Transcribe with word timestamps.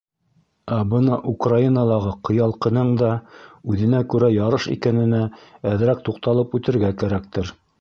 Ә 0.75 0.77
бына 0.93 1.17
Украиналағы 1.31 2.13
ҡыялҡының 2.29 2.89
да 3.01 3.11
үҙенә 3.75 4.01
күрә 4.15 4.33
ярыш 4.37 4.67
икәненә 4.77 5.21
әҙерәк 5.75 6.03
туҡталып 6.09 6.61
үтергә 6.61 6.91
кәрәктер. 7.05 7.59